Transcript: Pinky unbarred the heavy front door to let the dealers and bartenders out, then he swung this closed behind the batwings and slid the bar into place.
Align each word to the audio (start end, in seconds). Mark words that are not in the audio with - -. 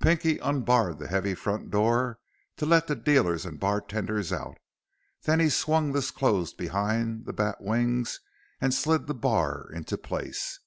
Pinky 0.00 0.38
unbarred 0.38 0.98
the 0.98 1.06
heavy 1.06 1.36
front 1.36 1.70
door 1.70 2.18
to 2.56 2.66
let 2.66 2.88
the 2.88 2.96
dealers 2.96 3.46
and 3.46 3.60
bartenders 3.60 4.32
out, 4.32 4.58
then 5.22 5.38
he 5.38 5.48
swung 5.48 5.92
this 5.92 6.10
closed 6.10 6.56
behind 6.56 7.26
the 7.26 7.32
batwings 7.32 8.18
and 8.60 8.74
slid 8.74 9.06
the 9.06 9.14
bar 9.14 9.70
into 9.72 9.96
place. 9.96 10.58